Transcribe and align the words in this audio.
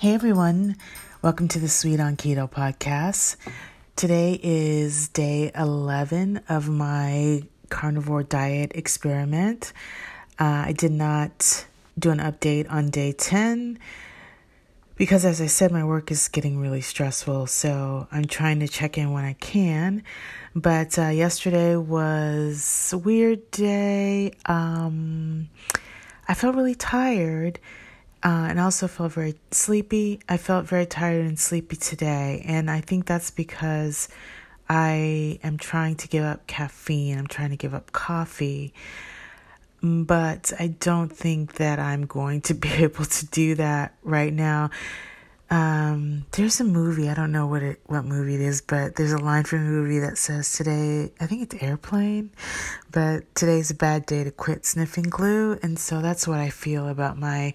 Hey 0.00 0.14
everyone, 0.14 0.76
welcome 1.22 1.48
to 1.48 1.58
the 1.58 1.66
Sweet 1.68 1.98
on 1.98 2.16
Keto 2.16 2.48
podcast. 2.48 3.34
Today 3.96 4.38
is 4.40 5.08
day 5.08 5.50
11 5.56 6.42
of 6.48 6.68
my 6.68 7.42
carnivore 7.68 8.22
diet 8.22 8.70
experiment. 8.76 9.72
Uh, 10.38 10.66
I 10.66 10.72
did 10.72 10.92
not 10.92 11.66
do 11.98 12.12
an 12.12 12.18
update 12.18 12.70
on 12.70 12.90
day 12.90 13.10
10 13.10 13.80
because, 14.94 15.24
as 15.24 15.40
I 15.40 15.46
said, 15.46 15.72
my 15.72 15.82
work 15.82 16.12
is 16.12 16.28
getting 16.28 16.60
really 16.60 16.80
stressful, 16.80 17.48
so 17.48 18.06
I'm 18.12 18.26
trying 18.26 18.60
to 18.60 18.68
check 18.68 18.98
in 18.98 19.10
when 19.10 19.24
I 19.24 19.32
can. 19.32 20.04
But 20.54 20.96
uh, 20.96 21.08
yesterday 21.08 21.74
was 21.74 22.92
a 22.92 22.98
weird 22.98 23.50
day. 23.50 24.30
Um, 24.46 25.48
I 26.28 26.34
felt 26.34 26.54
really 26.54 26.76
tired 26.76 27.58
uh, 28.22 28.46
and 28.48 28.58
also 28.58 28.88
felt 28.88 29.12
very 29.12 29.36
sleepy. 29.50 30.20
I 30.28 30.36
felt 30.36 30.66
very 30.66 30.86
tired 30.86 31.24
and 31.24 31.38
sleepy 31.38 31.76
today, 31.76 32.42
and 32.46 32.70
I 32.70 32.80
think 32.80 33.06
that's 33.06 33.30
because 33.30 34.08
I 34.68 35.38
am 35.42 35.56
trying 35.56 35.96
to 35.96 36.08
give 36.08 36.24
up 36.24 36.46
caffeine. 36.46 37.18
I'm 37.18 37.26
trying 37.26 37.50
to 37.50 37.56
give 37.56 37.74
up 37.74 37.92
coffee, 37.92 38.74
but 39.82 40.52
I 40.58 40.68
don't 40.68 41.10
think 41.10 41.54
that 41.54 41.78
I'm 41.78 42.06
going 42.06 42.40
to 42.42 42.54
be 42.54 42.70
able 42.70 43.04
to 43.04 43.26
do 43.26 43.54
that 43.54 43.94
right 44.02 44.32
now. 44.32 44.70
Um, 45.50 46.26
there's 46.32 46.60
a 46.60 46.64
movie. 46.64 47.08
I 47.08 47.14
don't 47.14 47.32
know 47.32 47.46
what 47.46 47.62
it 47.62 47.80
what 47.86 48.04
movie 48.04 48.34
it 48.34 48.40
is, 48.42 48.60
but 48.60 48.96
there's 48.96 49.12
a 49.12 49.18
line 49.18 49.44
from 49.44 49.64
the 49.64 49.70
movie 49.70 49.98
that 50.00 50.18
says 50.18 50.52
today. 50.52 51.10
I 51.20 51.26
think 51.26 51.42
it's 51.42 51.62
Airplane, 51.62 52.30
but 52.92 53.34
today's 53.34 53.70
a 53.70 53.74
bad 53.74 54.04
day 54.04 54.24
to 54.24 54.30
quit 54.30 54.66
sniffing 54.66 55.04
glue, 55.04 55.58
and 55.62 55.78
so 55.78 56.02
that's 56.02 56.28
what 56.28 56.38
I 56.38 56.50
feel 56.50 56.86
about 56.88 57.16
my 57.16 57.54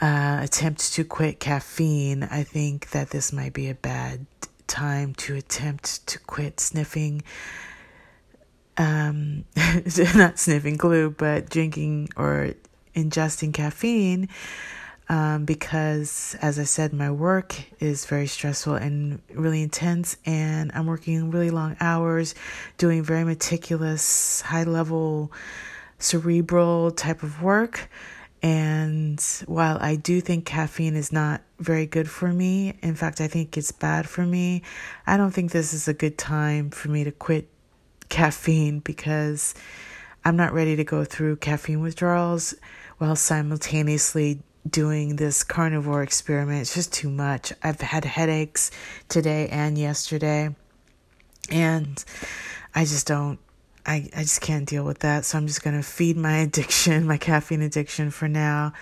uh, 0.00 0.40
attempt 0.42 0.92
to 0.94 1.04
quit 1.04 1.40
caffeine, 1.40 2.22
I 2.24 2.42
think 2.44 2.90
that 2.90 3.10
this 3.10 3.32
might 3.32 3.52
be 3.52 3.68
a 3.68 3.74
bad 3.74 4.26
time 4.66 5.14
to 5.14 5.34
attempt 5.34 6.06
to 6.06 6.18
quit 6.20 6.60
sniffing. 6.60 7.22
Um, 8.76 9.44
not 10.14 10.38
sniffing 10.38 10.76
glue, 10.76 11.10
but 11.10 11.50
drinking 11.50 12.10
or 12.16 12.54
ingesting 12.94 13.52
caffeine. 13.52 14.28
Um, 15.10 15.46
because, 15.46 16.36
as 16.42 16.58
I 16.58 16.64
said, 16.64 16.92
my 16.92 17.10
work 17.10 17.54
is 17.80 18.04
very 18.04 18.26
stressful 18.26 18.74
and 18.74 19.22
really 19.32 19.62
intense, 19.62 20.18
and 20.26 20.70
I'm 20.74 20.84
working 20.86 21.30
really 21.30 21.48
long 21.48 21.76
hours, 21.80 22.34
doing 22.76 23.02
very 23.02 23.24
meticulous, 23.24 24.42
high 24.42 24.64
level, 24.64 25.32
cerebral 25.98 26.90
type 26.90 27.22
of 27.22 27.42
work. 27.42 27.88
And 28.42 29.20
while 29.46 29.78
I 29.80 29.96
do 29.96 30.20
think 30.20 30.44
caffeine 30.44 30.94
is 30.94 31.12
not 31.12 31.42
very 31.58 31.86
good 31.86 32.08
for 32.08 32.32
me, 32.32 32.78
in 32.82 32.94
fact, 32.94 33.20
I 33.20 33.26
think 33.26 33.56
it's 33.56 33.72
bad 33.72 34.08
for 34.08 34.24
me, 34.24 34.62
I 35.06 35.16
don't 35.16 35.32
think 35.32 35.50
this 35.50 35.74
is 35.74 35.88
a 35.88 35.94
good 35.94 36.16
time 36.16 36.70
for 36.70 36.88
me 36.88 37.04
to 37.04 37.10
quit 37.10 37.48
caffeine 38.08 38.78
because 38.78 39.54
I'm 40.24 40.36
not 40.36 40.52
ready 40.52 40.76
to 40.76 40.84
go 40.84 41.04
through 41.04 41.36
caffeine 41.36 41.80
withdrawals 41.80 42.54
while 42.98 43.16
simultaneously 43.16 44.40
doing 44.68 45.16
this 45.16 45.42
carnivore 45.42 46.02
experiment. 46.02 46.60
It's 46.60 46.74
just 46.74 46.92
too 46.92 47.10
much. 47.10 47.52
I've 47.62 47.80
had 47.80 48.04
headaches 48.04 48.70
today 49.08 49.48
and 49.48 49.78
yesterday, 49.78 50.54
and 51.50 52.04
I 52.74 52.84
just 52.84 53.06
don't 53.06 53.38
I, 53.88 54.08
I 54.14 54.20
just 54.20 54.42
can't 54.42 54.68
deal 54.68 54.84
with 54.84 54.98
that. 55.00 55.24
So 55.24 55.38
I'm 55.38 55.46
just 55.46 55.64
going 55.64 55.76
to 55.76 55.82
feed 55.82 56.16
my 56.16 56.36
addiction, 56.46 57.06
my 57.06 57.16
caffeine 57.16 57.62
addiction 57.62 58.10
for 58.10 58.28
now. 58.28 58.74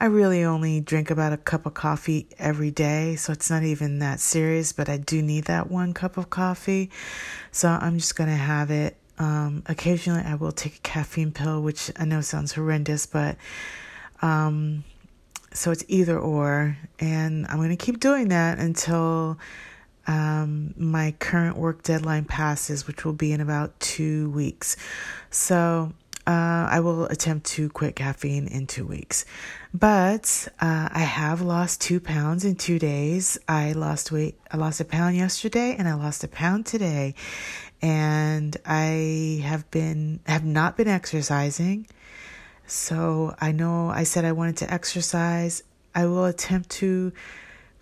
I 0.00 0.06
really 0.06 0.44
only 0.44 0.80
drink 0.80 1.10
about 1.10 1.32
a 1.32 1.36
cup 1.36 1.66
of 1.66 1.74
coffee 1.74 2.26
every 2.38 2.70
day, 2.70 3.16
so 3.16 3.32
it's 3.32 3.48
not 3.48 3.62
even 3.62 4.00
that 4.00 4.20
serious, 4.20 4.72
but 4.72 4.88
I 4.88 4.96
do 4.96 5.22
need 5.22 5.44
that 5.44 5.70
one 5.70 5.94
cup 5.94 6.16
of 6.16 6.30
coffee. 6.30 6.90
So 7.52 7.68
I'm 7.68 7.98
just 7.98 8.16
going 8.16 8.28
to 8.28 8.36
have 8.36 8.70
it. 8.70 8.96
Um, 9.18 9.62
occasionally, 9.66 10.22
I 10.22 10.34
will 10.34 10.50
take 10.52 10.76
a 10.76 10.80
caffeine 10.80 11.30
pill, 11.30 11.62
which 11.62 11.92
I 11.96 12.04
know 12.04 12.20
sounds 12.20 12.52
horrendous, 12.52 13.06
but 13.06 13.36
um, 14.20 14.82
so 15.52 15.70
it's 15.70 15.84
either 15.86 16.18
or. 16.18 16.76
And 16.98 17.46
I'm 17.46 17.58
going 17.58 17.70
to 17.70 17.76
keep 17.76 18.00
doing 18.00 18.28
that 18.28 18.58
until 18.58 19.38
um, 20.06 20.74
my 20.76 21.14
current 21.18 21.56
work 21.56 21.82
deadline 21.82 22.24
passes, 22.24 22.86
which 22.86 23.04
will 23.04 23.12
be 23.12 23.32
in 23.32 23.40
about 23.40 23.78
two 23.80 24.30
weeks. 24.30 24.76
So 25.30 25.92
uh, 26.26 26.68
I 26.70 26.80
will 26.80 27.04
attempt 27.06 27.46
to 27.48 27.68
quit 27.68 27.96
caffeine 27.96 28.46
in 28.46 28.66
two 28.66 28.86
weeks. 28.86 29.24
But 29.74 30.48
uh, 30.60 30.88
I 30.90 31.00
have 31.00 31.42
lost 31.42 31.80
two 31.80 32.00
pounds 32.00 32.44
in 32.44 32.56
two 32.56 32.78
days. 32.78 33.38
I 33.46 33.72
lost 33.72 34.10
weight. 34.10 34.38
I 34.50 34.56
lost 34.56 34.80
a 34.80 34.84
pound 34.84 35.16
yesterday, 35.16 35.74
and 35.76 35.86
I 35.86 35.94
lost 35.94 36.24
a 36.24 36.28
pound 36.28 36.64
today. 36.64 37.14
And 37.82 38.56
I 38.64 39.42
have 39.44 39.70
been 39.70 40.20
have 40.26 40.44
not 40.44 40.76
been 40.76 40.88
exercising. 40.88 41.86
So 42.66 43.34
I 43.38 43.52
know 43.52 43.90
I 43.90 44.04
said 44.04 44.24
I 44.24 44.32
wanted 44.32 44.56
to 44.58 44.72
exercise. 44.72 45.62
I 45.94 46.06
will 46.06 46.24
attempt 46.24 46.70
to 46.70 47.12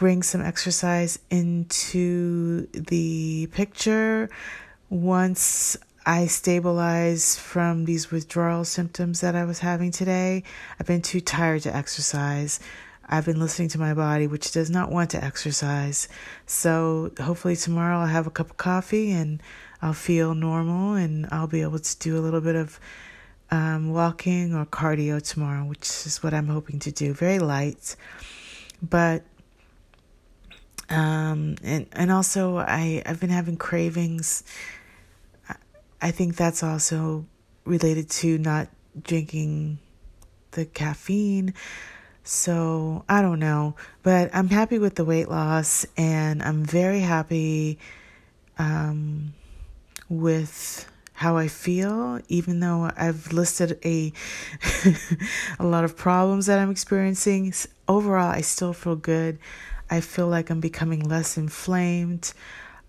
bring 0.00 0.22
some 0.22 0.40
exercise 0.40 1.18
into 1.28 2.66
the 2.68 3.46
picture 3.52 4.30
once 4.88 5.76
I 6.06 6.26
stabilize 6.26 7.36
from 7.36 7.84
these 7.84 8.10
withdrawal 8.10 8.64
symptoms 8.64 9.20
that 9.20 9.36
I 9.36 9.44
was 9.44 9.58
having 9.58 9.90
today. 9.90 10.42
I've 10.80 10.86
been 10.86 11.02
too 11.02 11.20
tired 11.20 11.60
to 11.64 11.76
exercise. 11.76 12.60
I've 13.10 13.26
been 13.26 13.38
listening 13.38 13.68
to 13.68 13.78
my 13.78 13.92
body, 13.92 14.26
which 14.26 14.52
does 14.52 14.70
not 14.70 14.90
want 14.90 15.10
to 15.10 15.22
exercise. 15.22 16.08
So 16.46 17.12
hopefully 17.20 17.54
tomorrow 17.54 17.98
I'll 17.98 18.06
have 18.06 18.26
a 18.26 18.30
cup 18.30 18.48
of 18.48 18.56
coffee 18.56 19.10
and 19.10 19.42
I'll 19.82 19.92
feel 19.92 20.34
normal 20.34 20.94
and 20.94 21.28
I'll 21.30 21.46
be 21.46 21.60
able 21.60 21.78
to 21.78 21.98
do 21.98 22.16
a 22.16 22.20
little 22.20 22.40
bit 22.40 22.56
of 22.56 22.80
um, 23.50 23.92
walking 23.92 24.54
or 24.54 24.64
cardio 24.64 25.20
tomorrow, 25.20 25.66
which 25.66 26.06
is 26.06 26.22
what 26.22 26.32
I'm 26.32 26.48
hoping 26.48 26.78
to 26.78 26.90
do. 26.90 27.12
Very 27.12 27.38
light. 27.38 27.96
But 28.82 29.24
um, 30.90 31.56
and 31.62 31.86
and 31.92 32.10
also 32.10 32.58
I 32.58 33.02
I've 33.06 33.20
been 33.20 33.30
having 33.30 33.56
cravings. 33.56 34.42
I 36.02 36.10
think 36.10 36.36
that's 36.36 36.62
also 36.62 37.26
related 37.64 38.10
to 38.10 38.38
not 38.38 38.68
drinking 39.00 39.78
the 40.52 40.64
caffeine. 40.64 41.54
So 42.24 43.04
I 43.08 43.22
don't 43.22 43.38
know, 43.38 43.76
but 44.02 44.30
I'm 44.34 44.48
happy 44.48 44.78
with 44.78 44.94
the 44.96 45.04
weight 45.04 45.28
loss, 45.28 45.86
and 45.96 46.42
I'm 46.42 46.64
very 46.64 47.00
happy 47.00 47.78
um, 48.58 49.32
with 50.08 50.86
how 51.14 51.36
I 51.36 51.48
feel, 51.48 52.20
even 52.28 52.60
though 52.60 52.90
I've 52.96 53.32
listed 53.32 53.78
a 53.84 54.12
a 55.58 55.66
lot 55.66 55.84
of 55.84 55.96
problems 55.96 56.46
that 56.46 56.58
I'm 56.58 56.70
experiencing. 56.70 57.52
Overall, 57.88 58.30
I 58.30 58.40
still 58.42 58.72
feel 58.72 58.96
good. 58.96 59.38
I 59.90 60.00
feel 60.00 60.28
like 60.28 60.50
I'm 60.50 60.60
becoming 60.60 61.00
less 61.00 61.36
inflamed. 61.36 62.32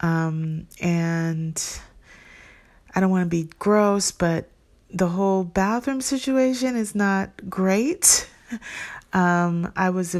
Um, 0.00 0.66
and 0.80 1.60
I 2.94 3.00
don't 3.00 3.10
want 3.10 3.24
to 3.24 3.30
be 3.30 3.48
gross, 3.58 4.12
but 4.12 4.48
the 4.90 5.08
whole 5.08 5.42
bathroom 5.42 6.02
situation 6.02 6.76
is 6.76 6.94
not 6.94 7.30
great. 7.48 8.28
Um, 9.14 9.70
I 9.76 9.90
was, 9.90 10.14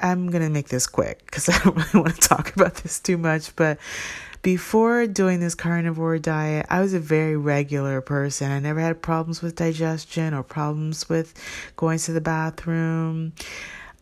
I'm 0.00 0.30
going 0.30 0.42
to 0.42 0.48
make 0.48 0.68
this 0.68 0.86
quick 0.86 1.26
because 1.26 1.48
I 1.50 1.58
don't 1.58 1.76
really 1.76 2.00
want 2.00 2.14
to 2.14 2.26
talk 2.26 2.56
about 2.56 2.76
this 2.76 2.98
too 2.98 3.18
much, 3.18 3.54
but 3.54 3.78
before 4.42 5.06
doing 5.06 5.40
this 5.40 5.54
carnivore 5.54 6.18
diet, 6.18 6.66
I 6.70 6.80
was 6.80 6.94
a 6.94 7.00
very 7.00 7.36
regular 7.36 8.00
person. 8.00 8.50
I 8.50 8.58
never 8.58 8.80
had 8.80 9.02
problems 9.02 9.42
with 9.42 9.56
digestion 9.56 10.32
or 10.32 10.42
problems 10.42 11.08
with 11.08 11.34
going 11.76 11.98
to 11.98 12.12
the 12.12 12.22
bathroom. 12.22 13.34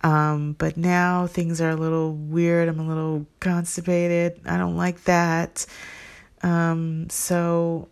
Um, 0.02 0.54
but 0.58 0.76
now 0.76 1.26
things 1.26 1.60
are 1.60 1.70
a 1.70 1.76
little 1.76 2.14
weird. 2.14 2.68
I'm 2.68 2.78
a 2.78 2.86
little 2.86 3.26
constipated. 3.40 4.40
I 4.46 4.56
don't 4.56 4.76
like 4.76 5.04
that. 5.04 5.66
Um, 6.42 7.10
so 7.10 7.88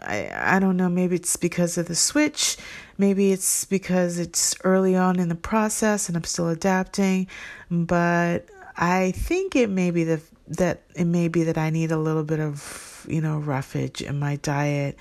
I 0.00 0.30
I 0.34 0.58
don't 0.58 0.76
know, 0.76 0.88
maybe 0.88 1.16
it's 1.16 1.36
because 1.36 1.78
of 1.78 1.86
the 1.86 1.94
switch, 1.94 2.56
maybe 2.96 3.32
it's 3.32 3.64
because 3.64 4.18
it's 4.18 4.54
early 4.64 4.94
on 4.96 5.18
in 5.18 5.28
the 5.28 5.34
process 5.34 6.08
and 6.08 6.16
I'm 6.16 6.24
still 6.24 6.48
adapting, 6.48 7.26
but 7.70 8.46
I 8.76 9.12
think 9.12 9.56
it 9.56 9.70
may 9.70 9.90
be 9.90 10.04
the 10.04 10.20
that 10.48 10.82
it 10.94 11.04
may 11.04 11.28
be 11.28 11.44
that 11.44 11.58
I 11.58 11.70
need 11.70 11.90
a 11.90 11.98
little 11.98 12.24
bit 12.24 12.40
of, 12.40 13.06
you 13.08 13.20
know, 13.20 13.38
roughage 13.38 14.00
in 14.00 14.18
my 14.18 14.36
diet. 14.36 14.96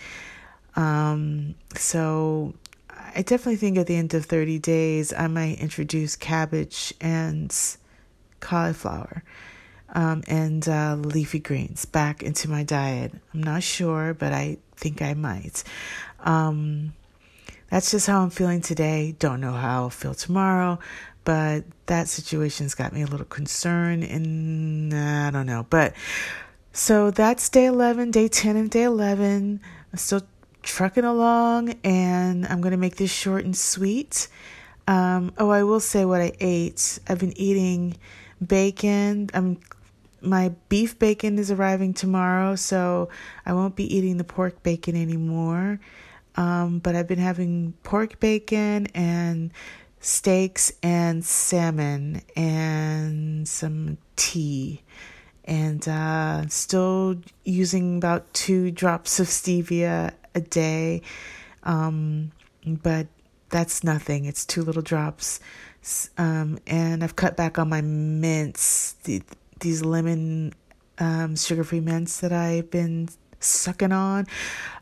Um, 0.75 1.55
so 1.75 2.53
I 3.15 3.21
definitely 3.21 3.57
think 3.57 3.77
at 3.77 3.87
the 3.87 3.95
end 3.95 4.13
of 4.13 4.25
30 4.25 4.59
days, 4.59 5.13
I 5.13 5.27
might 5.27 5.59
introduce 5.59 6.15
cabbage 6.15 6.93
and 7.01 7.55
cauliflower 8.39 9.23
um, 9.93 10.23
and 10.27 10.67
uh, 10.67 10.95
leafy 10.95 11.39
greens 11.39 11.85
back 11.85 12.23
into 12.23 12.49
my 12.49 12.63
diet. 12.63 13.13
I'm 13.33 13.41
not 13.41 13.63
sure, 13.63 14.13
but 14.13 14.33
I 14.33 14.57
think 14.75 15.01
I 15.01 15.13
might. 15.13 15.63
Um, 16.19 16.93
that's 17.69 17.91
just 17.91 18.07
how 18.07 18.21
I'm 18.21 18.29
feeling 18.29 18.61
today. 18.61 19.15
Don't 19.19 19.41
know 19.41 19.53
how 19.53 19.83
I'll 19.83 19.89
feel 19.89 20.13
tomorrow, 20.13 20.79
but 21.23 21.65
that 21.87 22.07
situation's 22.07 22.75
got 22.75 22.93
me 22.93 23.01
a 23.01 23.07
little 23.07 23.25
concerned 23.25 24.03
and 24.03 24.93
uh, 24.93 25.27
I 25.27 25.31
don't 25.31 25.45
know. 25.45 25.65
But 25.69 25.93
so 26.71 27.11
that's 27.11 27.49
day 27.49 27.65
11, 27.65 28.11
day 28.11 28.27
10 28.27 28.55
and 28.55 28.69
day 28.69 28.83
11. 28.83 29.59
I'm 29.91 29.97
still 29.97 30.21
trucking 30.67 31.05
along 31.05 31.73
and 31.85 32.45
I'm 32.45 32.59
going 32.59 32.73
to 32.73 32.77
make 32.77 32.97
this 32.97 33.09
short 33.11 33.45
and 33.45 33.55
sweet. 33.55 34.27
Um, 34.85 35.33
oh, 35.37 35.49
I 35.49 35.63
will 35.63 35.79
say 35.79 36.03
what 36.03 36.21
I 36.21 36.33
ate. 36.39 36.99
I've 37.07 37.19
been 37.19 37.37
eating 37.37 37.97
bacon. 38.45 39.29
I'm 39.33 39.59
my 40.19 40.49
beef 40.67 40.99
bacon 40.99 41.39
is 41.39 41.51
arriving 41.51 41.93
tomorrow, 41.93 42.55
so 42.55 43.07
I 43.45 43.53
won't 43.53 43.75
be 43.75 43.95
eating 43.95 44.17
the 44.17 44.23
pork 44.23 44.61
bacon 44.63 44.95
anymore. 44.95 45.79
Um, 46.35 46.79
but 46.79 46.95
I've 46.95 47.07
been 47.07 47.19
having 47.19 47.73
pork 47.83 48.19
bacon 48.19 48.87
and 48.87 49.51
steaks 49.99 50.73
and 50.83 51.23
salmon 51.23 52.21
and 52.35 53.47
some 53.47 53.97
tea 54.15 54.81
and 55.45 55.87
uh, 55.87 56.45
still 56.49 57.15
using 57.45 57.97
about 57.97 58.33
two 58.33 58.69
drops 58.69 59.19
of 59.19 59.27
stevia 59.27 60.11
a 60.37 60.41
day. 60.41 61.01
Um, 61.63 62.31
but 62.65 63.07
that's 63.49 63.83
nothing. 63.83 64.25
It's 64.25 64.45
two 64.45 64.63
little 64.63 64.81
drops. 64.81 65.39
Um, 66.17 66.59
and 66.67 67.03
I've 67.03 67.15
cut 67.15 67.37
back 67.37 67.59
on 67.59 67.69
my 67.69 67.81
mints, 67.81 68.93
the, 69.03 69.21
these 69.59 69.83
lemon 69.83 70.53
um, 70.97 71.35
sugar 71.35 71.63
free 71.63 71.79
mints 71.79 72.19
that 72.19 72.33
I've 72.33 72.69
been 72.69 73.09
sucking 73.39 73.91
on. 73.91 74.27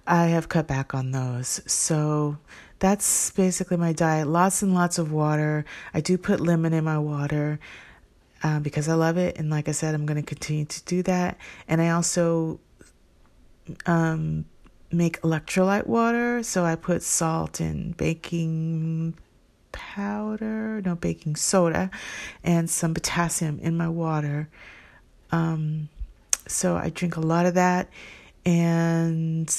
I 0.07 0.27
have 0.27 0.49
cut 0.49 0.67
back 0.67 0.93
on 0.93 1.11
those. 1.11 1.61
So 1.65 2.37
that's 2.79 3.31
basically 3.31 3.77
my 3.77 3.93
diet. 3.93 4.27
Lots 4.27 4.61
and 4.61 4.73
lots 4.73 4.97
of 4.97 5.11
water. 5.11 5.65
I 5.93 6.01
do 6.01 6.17
put 6.17 6.39
lemon 6.39 6.73
in 6.73 6.83
my 6.83 6.97
water 6.97 7.59
uh, 8.43 8.59
because 8.59 8.87
I 8.87 8.93
love 8.95 9.17
it. 9.17 9.37
And 9.37 9.49
like 9.49 9.67
I 9.67 9.71
said, 9.71 9.93
I'm 9.93 10.05
going 10.05 10.21
to 10.21 10.27
continue 10.27 10.65
to 10.65 10.83
do 10.85 11.03
that. 11.03 11.37
And 11.67 11.81
I 11.81 11.89
also 11.89 12.59
um, 13.85 14.45
make 14.95 15.21
electrolyte 15.21 15.87
water. 15.87 16.43
So 16.43 16.63
I 16.63 16.75
put 16.75 17.03
salt 17.03 17.59
and 17.59 17.95
baking 17.97 19.15
powder, 19.71 20.81
no 20.83 20.95
baking 20.95 21.35
soda, 21.35 21.91
and 22.43 22.69
some 22.69 22.93
potassium 22.93 23.59
in 23.59 23.77
my 23.77 23.89
water. 23.89 24.49
Um, 25.31 25.89
so 26.47 26.75
I 26.75 26.89
drink 26.89 27.17
a 27.17 27.21
lot 27.21 27.45
of 27.45 27.55
that, 27.55 27.89
and 28.45 29.53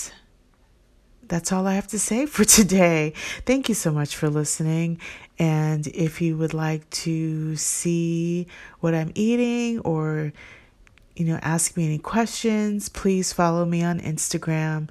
that's 1.29 1.53
all 1.53 1.67
I 1.67 1.75
have 1.75 1.89
to 1.89 1.99
say 1.99 2.27
for 2.27 2.45
today. 2.61 3.13
Thank 3.45 3.69
you 3.69 3.75
so 3.75 3.91
much 3.91 4.17
for 4.17 4.31
listening. 4.31 5.01
And 5.39 5.87
if 5.89 6.23
you 6.23 6.37
would 6.39 6.55
like 6.55 6.89
to 6.91 7.57
see 7.57 8.47
what 8.81 8.95
I'm 8.95 9.13
eating 9.15 9.81
or 9.81 10.33
you 11.17 11.25
know, 11.25 11.39
ask 11.43 11.77
me 11.77 11.87
any 11.87 11.99
questions, 11.99 12.91
please 12.91 13.33
follow 13.33 13.65
me 13.65 13.83
on 13.83 14.01
Instagram. 14.01 14.89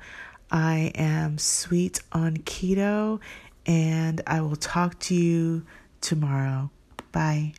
I 0.52 0.92
am 0.96 1.38
sweet 1.38 2.02
on 2.12 2.38
keto 2.38 3.20
and 3.66 4.22
I 4.28 4.42
will 4.42 4.56
talk 4.56 5.00
to 5.02 5.16
you 5.16 5.66
tomorrow. 6.02 6.70
Bye. 7.12 7.54